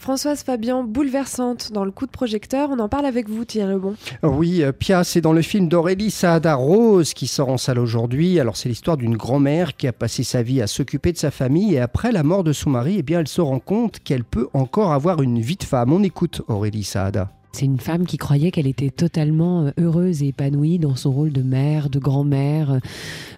[0.00, 3.96] Françoise Fabian, bouleversante dans le coup de projecteur, on en parle avec vous Thierry Lebon.
[4.22, 8.40] Oui, euh, Pia, c'est dans le film d'Aurélie Saada Rose qui sort en salle aujourd'hui.
[8.40, 11.74] Alors c'est l'histoire d'une grand-mère qui a passé sa vie à s'occuper de sa famille
[11.74, 14.48] et après la mort de son mari, eh bien elle se rend compte qu'elle peut
[14.54, 15.92] encore avoir une vie de femme.
[15.92, 17.30] On écoute Aurélie Saada.
[17.52, 21.32] C'est une femme qui croyait qu'elle était totalement euh, heureuse et épanouie dans son rôle
[21.32, 22.78] de mère, de grand-mère, euh,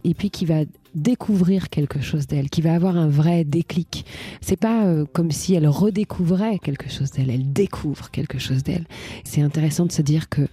[0.05, 4.05] et puis qui va découvrir quelque chose d'elle, qui va avoir un vrai déclic.
[4.43, 8.87] C'est pas euh, comme si elle redécouvrait quelque chose d'elle, elle découvre quelque chose d'elle.
[9.25, 10.49] C'est intéressant de se dire que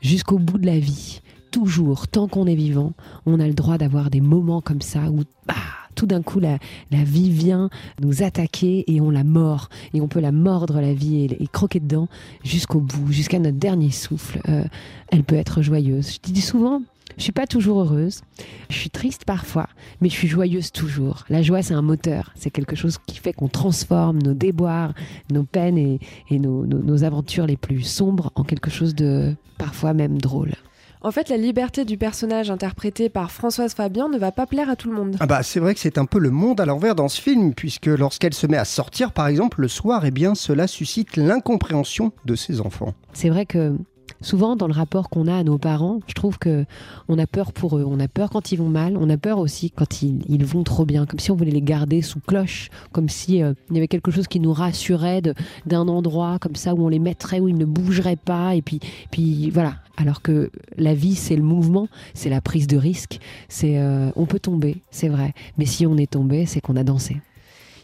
[0.00, 2.92] jusqu'au bout de la vie, toujours, tant qu'on est vivant,
[3.26, 5.54] on a le droit d'avoir des moments comme ça où bah,
[6.00, 6.56] tout d'un coup la,
[6.90, 7.68] vie vient
[8.00, 9.68] nous attaquer et on la mord.
[9.92, 12.08] Et on peut la mordre la vie et, croquer dedans
[12.42, 14.40] jusqu'au bout, jusqu'à notre dernier souffle.
[14.48, 14.64] Euh,
[15.08, 16.18] elle peut être joyeuse.
[16.26, 16.80] Je dis souvent,
[17.18, 18.22] je suis pas toujours heureuse.
[18.70, 19.68] Je suis triste parfois,
[20.00, 21.26] mais je suis joyeuse toujours.
[21.28, 22.32] La joie, c'est un moteur.
[22.34, 24.94] C'est quelque chose qui fait qu'on transforme nos déboires,
[25.30, 30.54] nos peines et, nos aventures les plus sombres en quelque chose de parfois même drôle.
[31.02, 34.76] En fait, la liberté du personnage interprété par Françoise Fabian ne va pas plaire à
[34.76, 35.16] tout le monde.
[35.18, 37.54] Ah bah, c'est vrai que c'est un peu le monde à l'envers dans ce film,
[37.54, 42.12] puisque lorsqu'elle se met à sortir, par exemple, le soir, eh bien, cela suscite l'incompréhension
[42.26, 42.92] de ses enfants.
[43.14, 43.74] C'est vrai que
[44.20, 46.64] souvent dans le rapport qu'on a à nos parents, je trouve que
[47.08, 49.38] on a peur pour eux, on a peur quand ils vont mal, on a peur
[49.38, 53.08] aussi quand ils, vont trop bien, comme si on voulait les garder sous cloche, comme
[53.08, 55.22] si euh, il y avait quelque chose qui nous rassurait
[55.66, 58.80] d'un endroit comme ça où on les mettrait où ils ne bougeraient pas et puis
[59.10, 59.74] puis voilà.
[59.96, 64.24] Alors que la vie c'est le mouvement, c'est la prise de risque, c'est euh, on
[64.26, 67.20] peut tomber, c'est vrai, mais si on est tombé, c'est qu'on a dansé.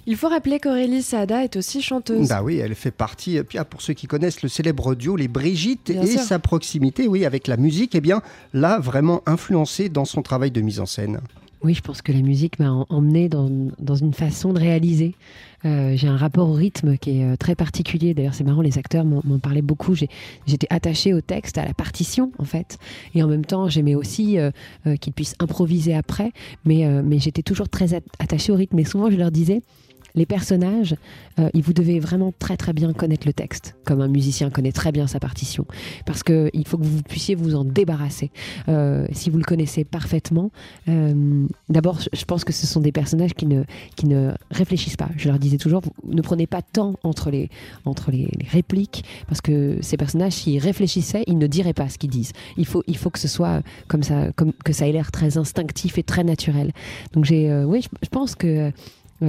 [0.08, 2.28] Il faut rappeler qu'Aurélie Saada est aussi chanteuse.
[2.28, 5.90] Bah oui, elle fait partie, puis, pour ceux qui connaissent le célèbre duo Les Brigitte
[5.90, 6.20] bien et sûr.
[6.20, 10.60] sa proximité, oui, avec la musique, eh bien, l'a vraiment influencé dans son travail de
[10.60, 11.20] mise en scène.
[11.62, 15.14] Oui, je pense que la musique m'a emmené dans, dans, une façon de réaliser.
[15.64, 18.14] Euh, j'ai un rapport au rythme qui est euh, très particulier.
[18.14, 19.94] D'ailleurs, c'est marrant, les acteurs m'en parlaient beaucoup.
[19.94, 22.78] J'étais attachée au texte, à la partition, en fait.
[23.14, 24.50] Et en même temps, j'aimais aussi euh,
[24.86, 26.30] euh, qu'ils puissent improviser après.
[26.64, 28.78] Mais, euh, mais j'étais toujours très attachée au rythme.
[28.78, 29.62] Et souvent, je leur disais,
[30.16, 30.96] les personnages,
[31.38, 34.92] euh, vous devez vraiment très très bien connaître le texte, comme un musicien connaît très
[34.92, 35.66] bien sa partition,
[36.06, 38.30] parce que il faut que vous puissiez vous en débarrasser.
[38.68, 40.50] Euh, si vous le connaissez parfaitement,
[40.88, 43.64] euh, d'abord, je pense que ce sont des personnages qui ne
[43.96, 45.10] qui ne réfléchissent pas.
[45.16, 47.50] Je leur disais toujours, ne prenez pas de temps entre les
[47.84, 52.10] entre les, répliques, parce que ces personnages, s'ils réfléchissaient, ils ne diraient pas ce qu'ils
[52.10, 52.32] disent.
[52.56, 55.36] Il faut il faut que ce soit comme ça, comme que ça ait l'air très
[55.36, 56.72] instinctif et très naturel.
[57.12, 58.72] Donc j'ai, euh, oui, je pense que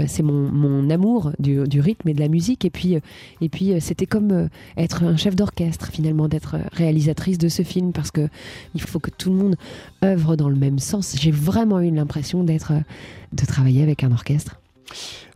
[0.07, 2.65] c'est mon, mon, amour du, du, rythme et de la musique.
[2.65, 2.97] Et puis,
[3.41, 8.11] et puis c'était comme être un chef d'orchestre, finalement, d'être réalisatrice de ce film, parce
[8.11, 8.27] que
[8.75, 9.55] il faut que tout le monde
[10.03, 11.15] œuvre dans le même sens.
[11.19, 12.73] J'ai vraiment eu l'impression d'être,
[13.33, 14.59] de travailler avec un orchestre.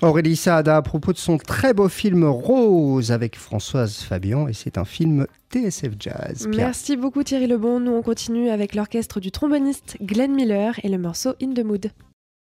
[0.02, 4.78] Aurélie Saada à propos de son très beau film Rose avec Françoise Fabian et c'est
[4.78, 6.48] un film TSF Jazz.
[6.52, 6.68] Pierre.
[6.68, 7.80] Merci beaucoup Thierry Lebon.
[7.80, 11.92] Nous on continue avec l'orchestre du tromboniste Glenn Miller et le morceau In the Mood.